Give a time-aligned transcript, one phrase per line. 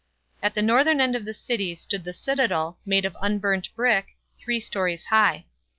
[0.41, 4.59] At the northern end of the city stood the citadel, made of unburnt brick, three
[4.59, 5.45] stories high.